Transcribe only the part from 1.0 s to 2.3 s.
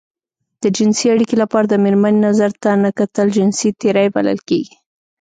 اړيکې لپاره د مېرمنې